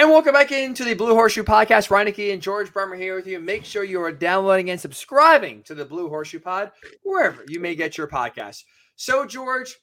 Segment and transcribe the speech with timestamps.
[0.00, 1.90] And welcome back into the Blue Horseshoe Podcast.
[1.90, 3.38] Reineke and George Bremer here with you.
[3.38, 7.74] Make sure you are downloading and subscribing to the Blue Horseshoe Pod wherever you may
[7.74, 8.64] get your podcast.
[8.96, 9.76] So, George,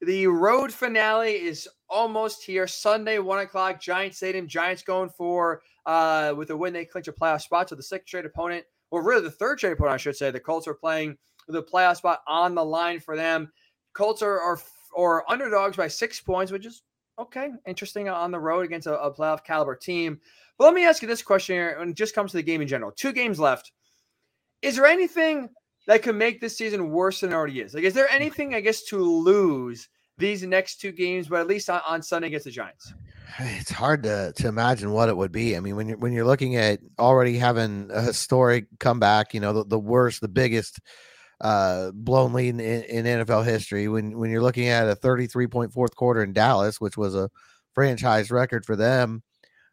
[0.00, 2.68] the road finale is almost here.
[2.68, 3.80] Sunday, one o'clock.
[3.80, 4.46] Giants Stadium.
[4.46, 7.68] Giants going for uh, with a win, they clinch a playoff spot.
[7.68, 10.30] So the sixth straight opponent, or really the third straight opponent, I should say.
[10.30, 13.50] The Colts are playing the playoff spot on the line for them.
[13.92, 14.60] Colts are are
[14.92, 16.84] or underdogs by six points, which is
[17.18, 20.20] okay, interesting uh, on the road against a, a playoff caliber team.
[20.56, 22.60] But let me ask you this question here, and it just comes to the game
[22.60, 22.92] in general.
[22.92, 23.72] Two games left.
[24.62, 25.48] Is there anything
[25.86, 27.74] that could make this season worse than it already is?
[27.74, 29.88] Like, is there anything, I guess, to lose
[30.18, 32.92] these next two games, but at least on, on Sunday against the Giants?
[33.38, 35.56] It's hard to to imagine what it would be.
[35.56, 39.52] I mean, when you're when you're looking at already having a historic comeback, you know,
[39.52, 40.80] the, the worst, the biggest
[41.40, 43.88] uh, blown lead in, in, NFL history.
[43.88, 47.30] When when you're looking at a 33 point fourth quarter in Dallas, which was a
[47.74, 49.22] franchise record for them,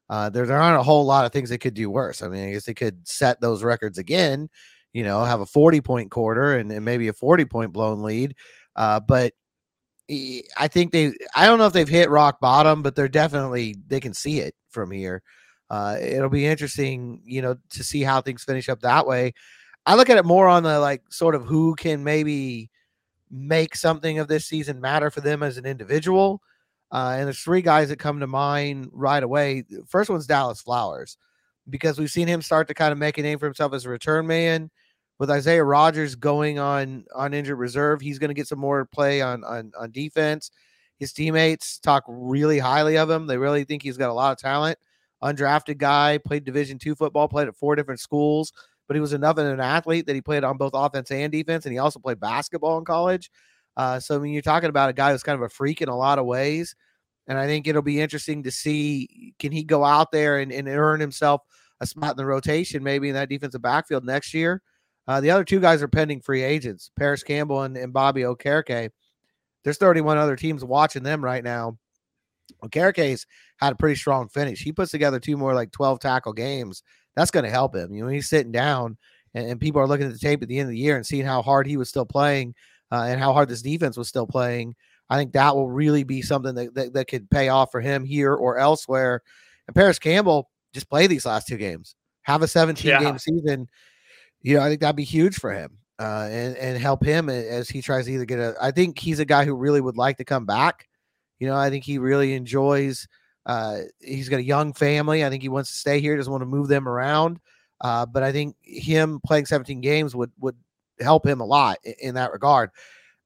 [0.09, 2.21] uh, there, there aren't a whole lot of things they could do worse.
[2.21, 4.49] I mean, I guess they could set those records again.
[4.93, 8.35] You know, have a 40 point quarter and, and maybe a 40 point blown lead.
[8.75, 9.33] Uh, but
[10.09, 13.99] I think they, I don't know if they've hit rock bottom, but they're definitely, they
[13.99, 15.23] can see it from here.
[15.69, 19.33] Uh, it'll be interesting, you know, to see how things finish up that way.
[19.85, 22.69] I look at it more on the like sort of who can maybe
[23.29, 26.41] make something of this season matter for them as an individual.
[26.91, 29.63] Uh, and there's three guys that come to mind right away.
[29.87, 31.17] First one's Dallas Flowers,
[31.69, 33.89] because we've seen him start to kind of make a name for himself as a
[33.89, 34.69] return man.
[35.17, 39.21] With Isaiah Rodgers going on on injured reserve, he's going to get some more play
[39.21, 40.51] on, on on defense.
[40.99, 43.25] His teammates talk really highly of him.
[43.25, 44.77] They really think he's got a lot of talent.
[45.23, 48.51] Undrafted guy, played Division two football, played at four different schools
[48.87, 51.65] but he was enough of an athlete that he played on both offense and defense,
[51.65, 53.31] and he also played basketball in college.
[53.77, 55.89] Uh, so I mean, you're talking about a guy who's kind of a freak in
[55.89, 56.75] a lot of ways,
[57.27, 60.67] and I think it'll be interesting to see can he go out there and, and
[60.67, 61.41] earn himself
[61.81, 64.61] a spot in the rotation, maybe in that defensive backfield next year.
[65.07, 68.89] Uh, the other two guys are pending free agents, Parris Campbell and, and Bobby Okereke.
[69.63, 71.77] There's 31 other teams watching them right now.
[72.63, 73.25] Okereke's
[73.57, 74.61] had a pretty strong finish.
[74.61, 76.83] He puts together two more like 12 tackle games
[77.15, 77.93] that's going to help him.
[77.93, 78.97] You know, he's sitting down
[79.33, 81.05] and, and, people are looking at the tape at the end of the year and
[81.05, 82.55] seeing how hard he was still playing
[82.91, 84.75] uh, and how hard this defense was still playing.
[85.09, 88.05] I think that will really be something that, that, that could pay off for him
[88.05, 89.21] here or elsewhere.
[89.67, 92.99] And Parris Campbell just play these last two games, have a 17 yeah.
[92.99, 93.67] game season.
[94.41, 97.69] You know, I think that'd be huge for him uh, and, and help him as
[97.69, 98.55] he tries to either get a.
[98.61, 100.87] I think he's a guy who really would like to come back.
[101.39, 103.07] You know, I think he really enjoys
[103.45, 105.23] uh, he's got a young family.
[105.23, 106.17] I think he wants to stay here.
[106.17, 107.39] Doesn't want to move them around.
[107.81, 110.55] Uh, but I think him playing 17 games would would
[110.99, 112.71] help him a lot in, in, that regard.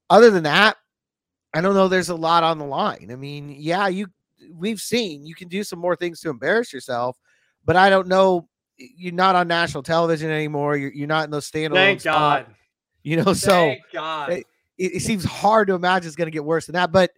[0.10, 0.78] Other than that,
[1.54, 1.88] I don't know.
[1.88, 3.10] There's a lot on the line.
[3.12, 4.08] I mean, yeah, you
[4.54, 7.18] we've seen you can do some more things to embarrass yourself,
[7.64, 8.48] but I don't know.
[8.78, 10.78] You're not on national television anymore.
[10.78, 11.74] You're, you're not in those standalone.
[11.74, 12.46] Thank God.
[13.04, 14.32] You know, Thank so God.
[14.32, 14.46] It,
[14.78, 16.92] it seems hard to imagine it's going to get worse than that.
[16.92, 17.12] But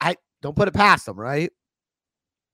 [0.00, 1.52] I don't put it past them, right?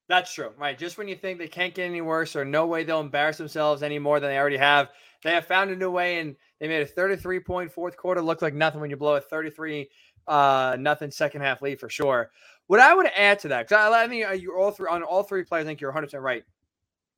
[0.08, 0.78] That's true, right?
[0.78, 3.82] Just when you think they can't get any worse or no way they'll embarrass themselves
[3.82, 4.90] any more than they already have,
[5.24, 8.40] they have found a new way and they made a 33 point fourth quarter look
[8.40, 9.88] like nothing when you blow a 33
[10.28, 12.30] uh nothing second half lead for sure.
[12.68, 15.02] What I would add to that, because I, I think uh, you're all three on
[15.02, 16.44] all three players, I think you're 100 percent right.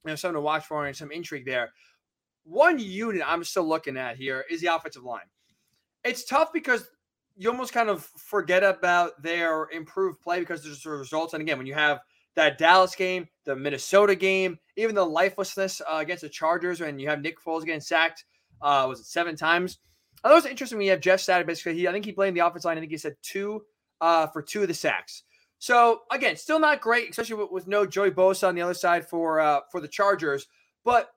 [0.05, 1.73] There's something to watch for and some intrigue there.
[2.44, 5.26] One unit I'm still looking at here is the offensive line.
[6.05, 6.88] It's tough because
[7.37, 11.35] you almost kind of forget about their improved play because there's the results.
[11.35, 12.00] And again, when you have
[12.36, 17.08] that Dallas game, the Minnesota game, even the lifelessness uh, against the Chargers, and you
[17.08, 18.25] have Nick Foles getting sacked,
[18.62, 19.78] uh, was it seven times?
[20.22, 21.46] I thought it was interesting when you have Jeff Saturday.
[21.46, 22.76] Basically, he I think he blamed the offense line.
[22.76, 23.62] I think he said two
[24.00, 25.22] uh, for two of the sacks.
[25.58, 29.08] So again, still not great, especially with, with no Joey Bosa on the other side
[29.08, 30.46] for uh, for the Chargers.
[30.84, 31.10] But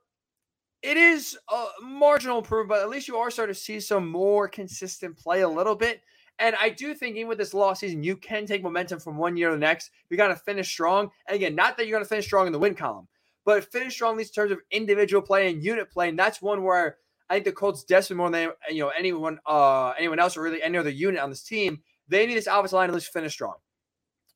[0.82, 2.70] it is a marginal improvement.
[2.70, 6.02] But at least you are starting to see some more consistent play a little bit.
[6.42, 9.38] And I do think even with this lost season, you can take momentum from one
[9.38, 9.92] year to the next.
[10.10, 11.12] You got to finish strong.
[11.28, 13.08] And again, not that you're going to finish strong in the win column,
[13.46, 16.10] but finish strong in terms of individual play and unit play.
[16.10, 16.98] And that's one where
[17.30, 20.62] I think the Colts desperate more than you know anyone uh anyone else or really
[20.62, 21.82] any other unit on this team.
[22.08, 23.56] They need this offensive line to at least finish strong.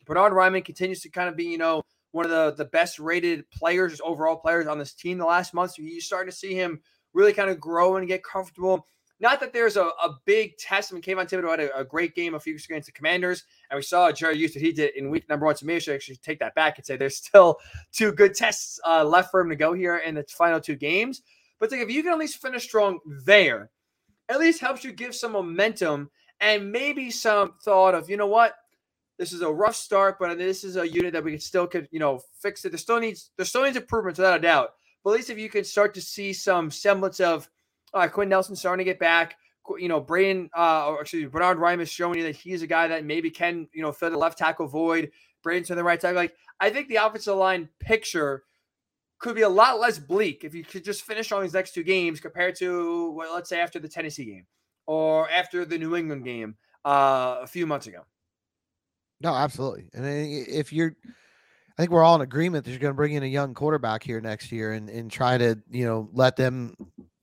[0.06, 1.82] Bernhard Raimann continues to kind of be, you know,
[2.12, 5.72] one of the, the best rated players, overall players on this team the last month.
[5.72, 6.80] So you're starting to see him
[7.14, 8.86] really kind of grow and get comfortable.
[9.20, 10.92] Not that there's a, a big test.
[10.92, 13.46] I mean, Kayvon Thibodeaux had a, a, great game a few weeks against the Commanders,
[13.70, 15.56] and we saw Jerry Hughes what he did in week number one.
[15.56, 17.60] So maybe I should actually take that back and say there's still
[17.94, 21.22] two good tests uh, left for him to go here in the final two games.
[21.60, 23.70] But like, if you can at least finish strong there,
[24.28, 26.10] at least helps you give some momentum
[26.42, 28.56] and maybe some thought of, you know what,
[29.18, 31.88] this is a rough start, but this is a unit that we can still could
[31.92, 32.70] you know fix it.
[32.70, 34.72] There still needs there still needs improvements without a doubt.
[35.04, 37.50] But at least if you can start to see some semblance of
[37.96, 39.38] uh, Quenton Nelson starting to get back,
[39.80, 42.68] you know, Braden, uh, or excuse me, Bernhard Raimann is showing you that he's a
[42.68, 45.10] guy that maybe can, you know, fill the left tackle void,
[45.42, 46.18] Braden to the right tackle.
[46.18, 48.44] Like, I think the offensive line picture
[49.18, 51.84] could be a lot less bleak if you could just finish on these next two
[51.84, 54.46] games compared to, well, let's say, after the Tennessee game
[54.86, 58.02] or after the New England game uh, a few months ago.
[59.22, 59.90] No, absolutely.
[59.94, 60.96] And if you're,
[61.78, 64.04] I think we're all in agreement that you're going to bring in a young quarterback
[64.04, 66.76] here next year and and try to you know let them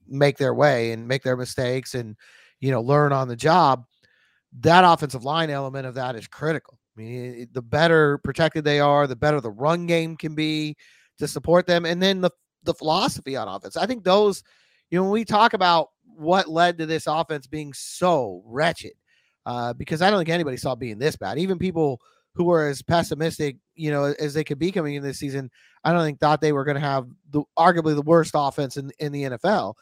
[0.07, 2.15] make their way and make their mistakes and
[2.59, 3.85] you know learn on the job.
[4.59, 6.77] That offensive line element of that is critical.
[6.95, 10.75] I mean, the better protected they are, the better the run game can be
[11.17, 12.31] to support them, and then the
[12.63, 13.75] the philosophy on offense.
[13.75, 14.43] I think those,
[14.89, 18.93] you know, when we talk about what led to this offense being so wretched,
[19.45, 21.37] uh, because I don't think anybody saw being this bad.
[21.37, 21.99] Even people
[22.35, 25.51] who were as pessimistic, you know, as they could be coming in this season,
[25.83, 28.91] I don't think thought they were going to have the arguably the worst offense in
[28.99, 29.73] in the NFL.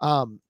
[0.00, 0.40] Um,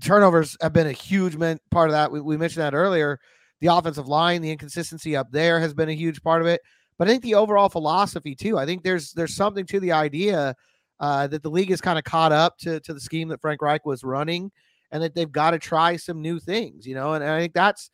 [0.00, 1.36] turnovers have been a huge
[1.70, 2.10] part of that.
[2.10, 3.20] We, we mentioned that earlier.
[3.60, 6.62] The offensive line, the inconsistency up there has been a huge part of it.
[6.98, 8.58] But I think the overall philosophy too.
[8.58, 10.54] I think there's there's something to the idea
[11.00, 13.62] uh, that the league is kind of caught up to to the scheme that Frank
[13.62, 14.50] Reich was running
[14.92, 17.14] and that they've got to try some new things, you know.
[17.14, 17.90] And, and I think that's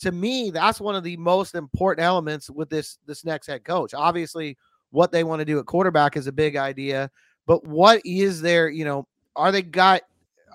[0.00, 3.94] to me, that's one of the most important elements with this this next head coach.
[3.94, 4.56] Obviously,
[4.90, 7.10] what they want to do at quarterback is a big idea,
[7.46, 10.02] but what is there, you know, are they got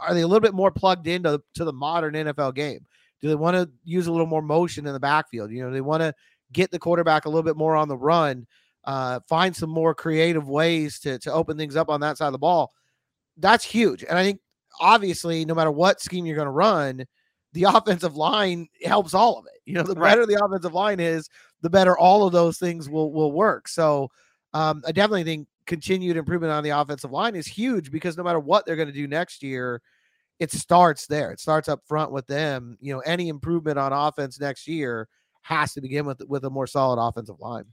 [0.02, 2.86] are they a little bit more plugged into to the modern NFL game?
[3.22, 5.52] Do they want to use a little more motion in the backfield?
[5.52, 6.14] You know, they want to
[6.52, 8.48] get the quarterback a little bit more on the run,
[8.86, 12.34] uh, find some more creative ways to to open things up on that side of
[12.34, 12.72] the ball.
[13.38, 14.04] That's huge.
[14.04, 14.40] And I think
[14.80, 17.06] obviously, no matter what scheme you're going to run,
[17.54, 19.62] the offensive line helps all of it.
[19.66, 20.12] You know, the right.
[20.12, 21.30] better the offensive line is,
[21.62, 23.68] the better all of those things will will work.
[23.68, 24.10] So,
[24.54, 28.40] um, I definitely think continued improvement on the offensive line is huge because no matter
[28.40, 29.82] what they're going to do next year,
[30.42, 31.32] it starts there.
[31.32, 32.76] It starts up front with them.
[32.82, 35.08] You know, any improvement on offense next year
[35.44, 37.66] has to begin with with a more solid offensive line.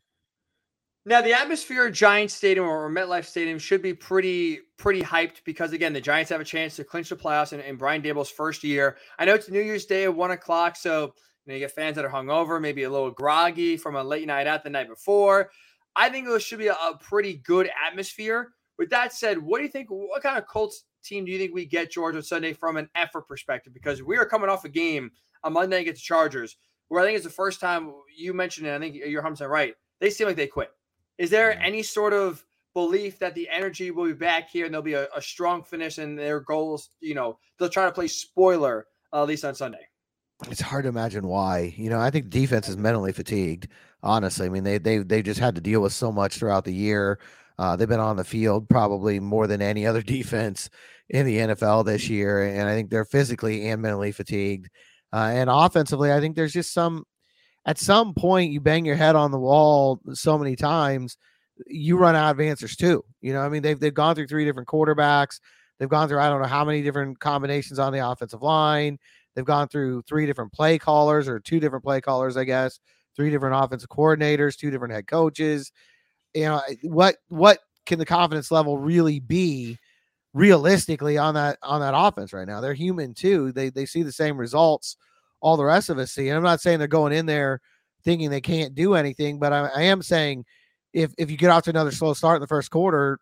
[1.06, 5.72] Now, the atmosphere at Giants Stadium or MetLife Stadium should be pretty pretty hyped because
[5.72, 8.62] again, the Giants have a chance to clinch the playoffs in, in Brian Daboll's first
[8.62, 8.98] year.
[9.18, 11.12] I know it's New Year's Day at one o'clock, so you,
[11.46, 14.46] know, you get fans that are hungover, maybe a little groggy from a late night
[14.46, 15.50] out the night before.
[15.96, 18.52] I think it should be a, a pretty good atmosphere.
[18.76, 19.88] With that said, what do you think?
[19.90, 22.88] What kind of Colts team do you think we get George on Sunday from an
[22.94, 23.74] effort perspective?
[23.74, 25.10] Because we are coming off a game
[25.44, 26.56] on Monday against the Chargers,
[26.88, 28.74] where I think it's the first time you mentioned it.
[28.74, 29.74] I think you're 100 right.
[30.00, 30.70] They seem like they quit.
[31.18, 34.82] Is there any sort of belief that the energy will be back here and there'll
[34.82, 38.86] be a, a strong finish and their goals, you know, they'll try to play spoiler
[39.12, 39.88] uh, at least on Sunday?
[40.48, 41.74] It's hard to imagine why.
[41.76, 43.68] You know, I think defense is mentally fatigued.
[44.02, 46.72] Honestly, I mean they they they just had to deal with so much throughout the
[46.72, 47.18] year.
[47.58, 50.70] Uh, they've been on the field probably more than any other defense
[51.08, 54.68] in the NFL this year, and I think they're physically and mentally fatigued.
[55.12, 57.04] Uh, and offensively, I think there's just some
[57.64, 61.16] at some point you bang your head on the wall so many times,
[61.66, 63.04] you run out of answers too.
[63.20, 65.40] You know, I mean, they've they've gone through three different quarterbacks.
[65.78, 68.98] They've gone through I don't know how many different combinations on the offensive line.
[69.34, 72.80] They've gone through three different play callers or two different play callers, I guess,
[73.14, 75.72] three different offensive coordinators, two different head coaches.
[76.34, 79.78] You know, eh, what what can the confidence level really be
[80.34, 82.60] realistically on that on that offense right now?
[82.60, 83.52] They're human too.
[83.52, 84.96] They they see the same results
[85.40, 86.28] all the rest of us see.
[86.28, 87.60] And I'm not saying they're going in there
[88.04, 90.44] thinking they can't do anything, but I, I am saying
[90.92, 93.20] if if you get off to another slow start in the first quarter,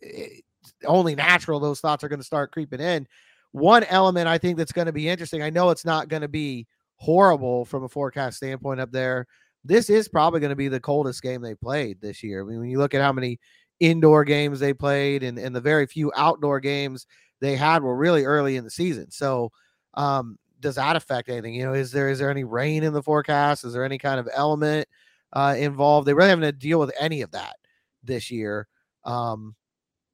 [0.00, 0.42] it's
[0.84, 3.06] only natural those thoughts are going to start creeping in.
[3.52, 5.42] One element I think that's going to be interesting.
[5.42, 9.26] I know it's not going to be horrible from a forecast standpoint up there,
[9.64, 12.42] this is probably going to be the coldest game they played this year.
[12.42, 13.38] I mean, when you look at how many
[13.80, 17.06] indoor games they played and, and the very few outdoor games
[17.40, 19.10] they had were really early in the season.
[19.10, 19.50] So,
[19.94, 21.54] um, does that affect anything?
[21.54, 23.64] You know, is there is there any rain in the forecast?
[23.64, 24.88] Is there any kind of element
[25.32, 26.06] uh, involved?
[26.06, 27.56] They really haven't to deal with any of that
[28.04, 28.68] this year.
[29.04, 29.56] Um,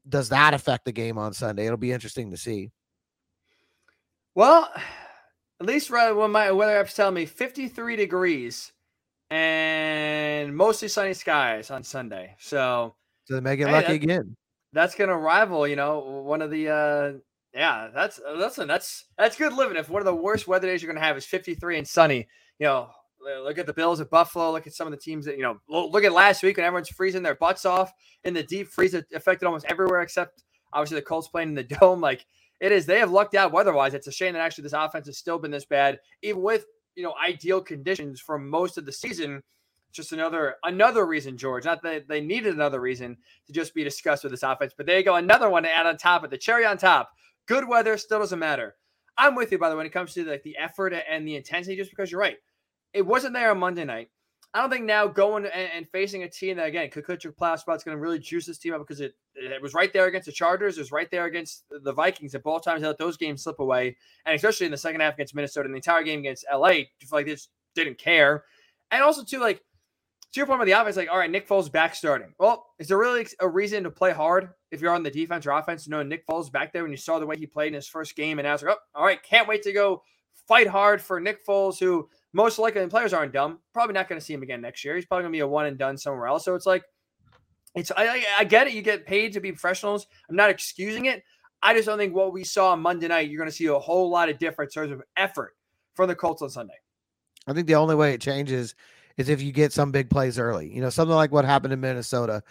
[0.08, 1.66] does that affect the game on Sunday?
[1.66, 2.70] It'll be interesting to see.
[4.34, 4.70] Well,
[5.60, 8.72] at least when my weather app's telling me 53 degrees
[9.30, 12.34] and mostly sunny skies on Sunday.
[12.38, 12.94] So,
[13.24, 14.36] so they may get hey, lucky that, again.
[14.72, 17.12] That's gonna rival, you know, one of the uh
[17.54, 19.76] yeah, that's listen, that's that's good living.
[19.76, 22.66] If one of the worst weather days you're gonna have is 53 and sunny, you
[22.66, 24.52] know, look at the Bills at Buffalo.
[24.52, 25.58] Look at some of the teams that you know.
[25.68, 27.92] Look at last week when everyone's freezing their butts off
[28.24, 28.94] in the deep freeze.
[28.94, 30.42] It affected almost everywhere except
[30.72, 32.00] obviously the Colts playing in the dome.
[32.00, 32.26] Like
[32.60, 33.94] it is, they have lucked out weather-wise.
[33.94, 37.02] It's a shame that actually this offense has still been this bad, even with you
[37.02, 39.42] know ideal conditions for most of the season.
[39.92, 41.64] Just another another reason, George.
[41.64, 43.16] Not that they needed another reason
[43.46, 45.86] to just be discussed with this offense, but there you go, another one to add
[45.86, 47.10] on top of the cherry on top.
[47.46, 48.76] Good weather still doesn't matter.
[49.16, 51.36] I'm with you, by the way, when it comes to like the effort and the
[51.36, 52.36] intensity, just because you're right.
[52.92, 54.10] It wasn't there on Monday night.
[54.54, 57.32] I don't think now going and, and facing a team that again could cut your
[57.32, 59.92] playoff spot is going to really juice this team up because it it was right
[59.92, 62.34] there against the Chargers, it was right there against the Vikings.
[62.34, 65.14] At both times, they let those games slip away, and especially in the second half
[65.14, 66.58] against Minnesota and the entire game against LA,
[67.12, 68.44] like they just didn't care.
[68.90, 69.62] And also too, like
[70.32, 72.32] to your point about the offense, like all right, Nick Foles back starting.
[72.38, 75.50] Well, is there really a reason to play hard if you're on the defense or
[75.52, 75.86] offense?
[75.86, 77.88] You know, Nick Foles back there when you saw the way he played in his
[77.88, 80.02] first game, and I was like, oh, all right, can't wait to go
[80.48, 83.58] fight hard for Nick Foles, who most likely the players aren't dumb.
[83.74, 84.96] Probably not going to see him again next year.
[84.96, 86.44] He's probably going to be a one and done somewhere else.
[86.44, 86.82] So it's like,
[87.74, 88.72] it's I, I get it.
[88.72, 90.06] You get paid to be professionals.
[90.28, 91.22] I'm not excusing it.
[91.62, 93.78] I just don't think what we saw on Monday night, you're going to see a
[93.78, 95.54] whole lot of difference in terms of effort
[95.94, 96.74] from the Colts on Sunday.
[97.46, 98.74] I think the only way it changes
[99.16, 100.72] is if you get some big plays early.
[100.72, 102.42] You know, something like what happened in Minnesota.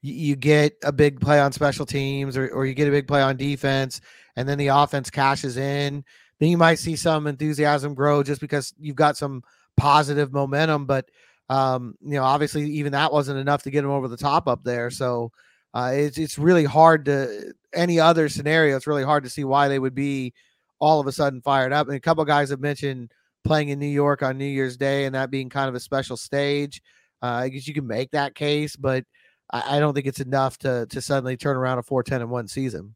[0.00, 3.06] You, you get a big play on special teams or, or you get a big
[3.06, 4.00] play on defense,
[4.36, 6.04] and then the offense cashes in
[6.38, 9.42] then you might see some enthusiasm grow just because you've got some
[9.76, 10.86] positive momentum.
[10.86, 11.08] But
[11.48, 14.64] um, you know, obviously, even that wasn't enough to get them over the top up
[14.64, 14.90] there.
[14.90, 15.32] So
[15.74, 18.76] uh, it's it's really hard to any other scenario.
[18.76, 20.32] It's really hard to see why they would be
[20.78, 21.88] all of a sudden fired up.
[21.88, 23.12] And a couple guys have mentioned
[23.44, 26.16] playing in New York on New Year's Day and that being kind of a special
[26.16, 26.80] stage.
[27.22, 29.04] Uh, I guess you can make that case, but
[29.50, 32.30] I, I don't think it's enough to to suddenly turn around a four ten and
[32.30, 32.94] one season.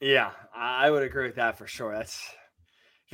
[0.00, 1.92] Yeah, I would agree with that for sure.
[1.92, 2.22] That's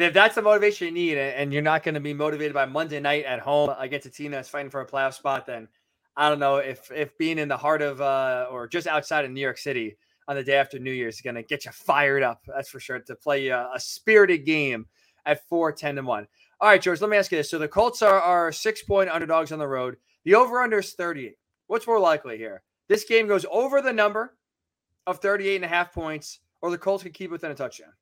[0.02, 3.00] if that's the motivation you need, and you're not going to be motivated by Monday
[3.00, 5.68] night at home against a team that's fighting for a playoff spot, then
[6.16, 9.30] I don't know if if being in the heart of uh, or just outside of
[9.30, 9.96] New York City
[10.28, 12.42] on the day after New Year's is going to get you fired up.
[12.46, 14.86] That's for sure to play a, a spirited game
[15.26, 16.26] at four, 10 and one.
[16.60, 17.50] All right, George, let me ask you this.
[17.50, 19.96] So the Colts are, are six point underdogs on the road.
[20.24, 21.34] The over under is 38.
[21.66, 22.62] What's more likely here?
[22.88, 24.36] This game goes over the number
[25.06, 27.92] of 38 and a half points, or the Colts can keep within a touchdown.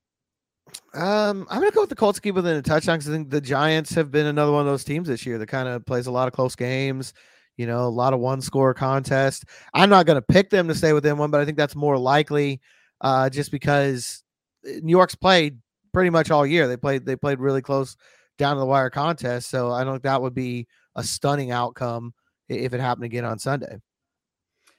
[0.94, 3.40] Um, I'm gonna go with the Colts keep within a touchdown because I think the
[3.40, 6.10] Giants have been another one of those teams this year that kind of plays a
[6.10, 7.12] lot of close games.
[7.56, 9.44] You know, a lot of one score contest.
[9.74, 12.60] I'm not gonna pick them to stay within one, but I think that's more likely,
[13.00, 14.22] uh, just because
[14.66, 15.58] eh, New York's played
[15.92, 16.66] pretty much all year.
[16.68, 17.96] They played they played really close
[18.38, 22.14] down to the wire contest, so I don't think that would be a stunning outcome
[22.48, 23.78] if it happened again on Sunday.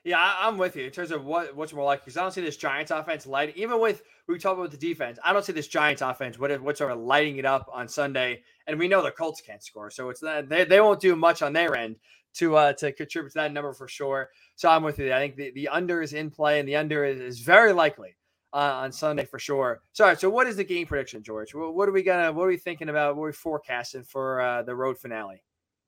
[0.10, 2.32] Yeah, I, am with you in terms of what what's more likely because I don't
[2.32, 3.56] see this Giants offense light.
[3.56, 6.96] Even with we talk about the defense, I don't see this Giants offense what whatsoever
[6.96, 8.42] lighting it up on Sunday.
[8.66, 11.44] And we know the Colts can't score, so it's that they, they won't do much
[11.44, 11.98] on their end
[12.38, 14.32] to uh to contribute to that number for sure.
[14.56, 15.14] So I'm with you.
[15.14, 18.16] I think the, the under is in play, and the under is, is very likely
[18.52, 19.84] uh, on Sunday for sure.
[19.94, 20.16] Sorry.
[20.16, 21.54] So what is the game prediction, George?
[21.54, 23.16] What, what are we gonna what are we thinking about?
[23.16, 25.44] What are we forecasting for uh, the road finale?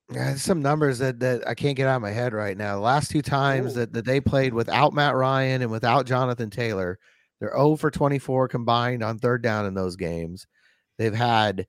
[0.09, 2.75] Yeah, some numbers that that I can't get out of my head right now.
[2.75, 6.99] The last two times that, that they played without Matt Ryan and without Jonathan Taylor,
[7.39, 10.47] they're 0 for 24 combined on third down in those games.
[10.97, 11.65] They've had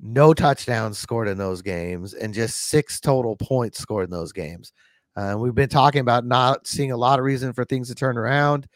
[0.00, 4.72] no touchdowns scored in those games and just six total points scored in those games.
[5.14, 8.18] Uh, we've been talking about not seeing a lot of reason for things to turn
[8.18, 8.66] around.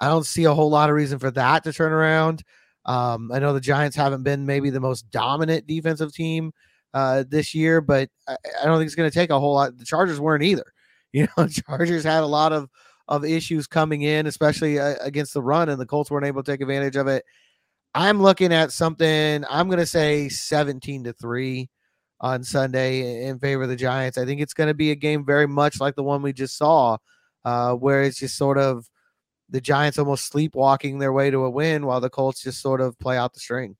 [0.00, 2.42] I don't see a whole lot of reason for that to turn around.
[2.84, 6.52] Um, I know the Giants haven't been maybe the most dominant defensive team
[6.96, 9.76] uh, this year, but I, I don't think it's going to take a whole lot.
[9.76, 10.64] The Chargers weren't either.
[11.12, 12.68] You know, Chargers had a lot of
[13.08, 16.52] of issues coming in, especially uh, against the run, and the Colts weren't able to
[16.52, 17.24] take advantage of it.
[17.94, 19.42] I'm looking at something.
[19.48, 21.70] I'm going to say 17 to three
[22.20, 24.18] on Sunday in favor of the Giants.
[24.18, 26.58] I think it's going to be a game very much like the one we just
[26.58, 26.98] saw,
[27.46, 28.86] uh, where it's just sort of
[29.48, 32.98] the Giants almost sleepwalking their way to a win while the Colts just sort of
[32.98, 33.76] play out the string.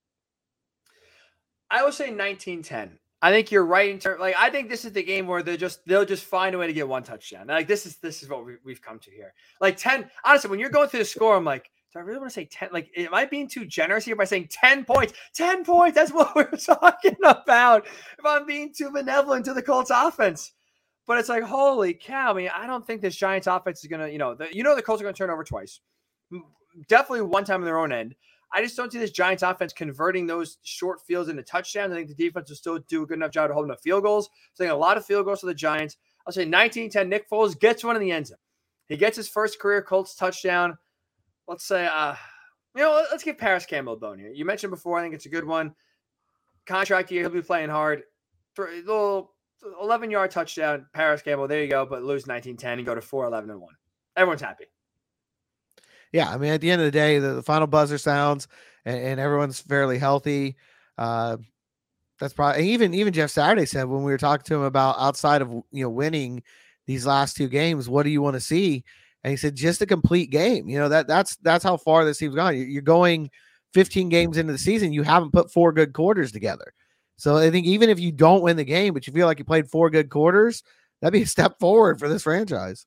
[1.70, 2.98] I would say 1910.
[3.22, 4.20] I think you're right in terms.
[4.20, 6.66] Like I think this is the game where they just they'll just find a way
[6.66, 7.46] to get one touchdown.
[7.46, 9.32] Like this is this is what we, we've come to here.
[9.60, 10.10] Like ten.
[10.24, 12.44] Honestly, when you're going through the score, I'm like, do I really want to say
[12.44, 12.68] ten?
[12.72, 15.14] Like, am I being too generous here by saying ten points?
[15.34, 15.94] Ten points.
[15.94, 17.86] That's what we're talking about.
[17.86, 20.52] If I'm being too benevolent to the Colts offense.
[21.06, 22.32] But it's like, holy cow!
[22.32, 24.74] I mean, I don't think this Giants offense is gonna, you know, the, you know,
[24.74, 25.80] the Colts are gonna turn over twice.
[26.88, 28.16] Definitely one time in their own end.
[28.56, 31.92] I just don't see this Giants offense converting those short fields into touchdowns.
[31.92, 34.02] I think the defense will still do a good enough job to hold enough field
[34.02, 34.30] goals.
[34.54, 35.98] So I think a lot of field goals for the Giants.
[36.26, 37.06] I'll say 19-10.
[37.06, 38.38] Nick Foles gets one in the end zone.
[38.88, 40.78] He gets his first career Colts touchdown.
[41.46, 42.14] Let's say, uh,
[42.74, 44.30] you know, let's give Parris Campbell a bone here.
[44.30, 45.74] You mentioned before, I think it's a good one.
[46.64, 48.04] Contract year, he'll be playing hard.
[48.58, 49.34] A little
[49.82, 51.46] 11 yard touchdown, Parris Campbell.
[51.46, 51.84] There you go.
[51.84, 53.74] But lose 19 10 and go to 4 11 and 1.
[54.16, 54.64] Everyone's happy
[56.12, 58.48] yeah, I mean, at the end of the day, the, the final buzzer sounds
[58.84, 60.56] and, and, everyone's fairly healthy.
[60.96, 61.36] Uh,
[62.18, 65.42] that's probably even even Jeff Saturday said when we were talking to him about outside
[65.42, 66.42] of you know winning
[66.86, 68.84] these last two games, what do you want to see?
[69.22, 70.68] And he said just a complete game.
[70.68, 72.56] You know that that's that's how far this team's gone.
[72.56, 73.30] You're going
[73.76, 76.72] 15 games into the season, you haven't put four good quarters together.
[77.18, 79.44] So I think even if you don't win the game, but you feel like you
[79.44, 80.62] played four good quarters,
[81.00, 82.86] that'd be a step forward for this franchise.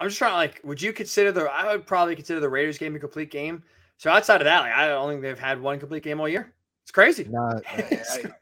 [0.00, 1.50] I'm just trying to like, would you consider the?
[1.50, 3.62] I would probably consider the Raiders game a complete game.
[3.96, 6.52] So outside of that, like, I don't think they've had one complete game all year.
[6.84, 7.26] It's crazy.
[7.28, 7.60] No,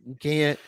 [0.07, 0.59] you can't.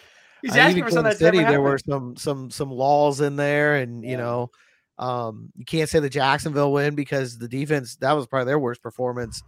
[0.42, 4.02] He's I asking for something City, there were some some some laws in there, and
[4.02, 4.10] yeah.
[4.10, 4.50] you know,
[4.98, 8.82] um, you can't say the Jacksonville win because the defense that was probably their worst
[8.82, 9.42] performance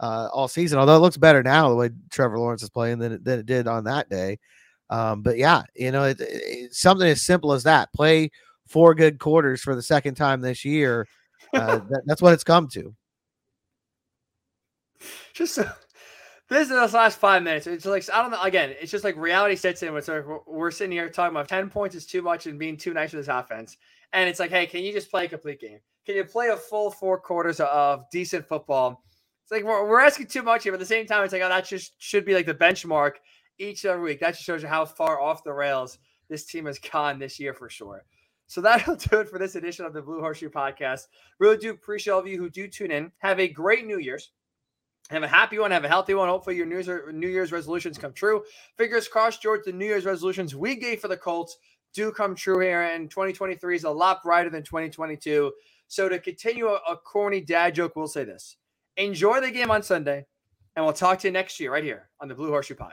[0.00, 0.78] uh, all season.
[0.78, 3.46] Although it looks better now the way Trevor Lawrence is playing than it, than it
[3.46, 4.38] did on that day.
[4.90, 8.30] Um, but yeah, you know, it, it, something as simple as that: play
[8.72, 11.06] four good quarters for the second time this year.
[11.52, 12.94] Uh, that, that's what it's come to.
[15.34, 15.72] Just uh,
[16.48, 17.66] this is the last five minutes.
[17.66, 18.42] It's like I don't know.
[18.42, 19.96] Again, it's just like reality sets in.
[19.96, 22.92] It's like we're sitting here talking about ten points is too much and being too
[22.92, 23.76] nice with this offense.
[24.12, 25.78] And it's like, hey, can you just play a complete game?
[26.04, 29.02] Can you play a full four quarters of decent football?
[29.44, 31.42] It's like we're, we're asking too much here, but at the same time, it's like,
[31.42, 33.12] oh, that just should be like the benchmark
[33.58, 34.20] each and every week.
[34.20, 37.54] That just shows you how far off the rails this team has gone this year
[37.54, 38.04] for sure.
[38.52, 41.06] So that'll do it for this edition of the Blue Horseshoe Podcast.
[41.38, 43.10] Really do appreciate all of you who do tune in.
[43.16, 44.30] Have a great New Year's.
[45.08, 45.70] Have a happy one.
[45.70, 46.28] Have a healthy one.
[46.28, 48.44] Hopefully, your New Year's, resolutions come true.
[48.76, 49.62] Fingers crossed, George.
[49.64, 51.56] The New Year's resolutions we gave for the Colts
[51.94, 55.50] do come true here, and 2023 is a lot brighter than 2022.
[55.88, 58.58] So, to continue a, a corny dad joke, we'll say this:
[58.98, 60.26] Enjoy the game on Sunday,
[60.76, 62.92] and we'll talk to you next year right here on the Blue Horseshoe Pod.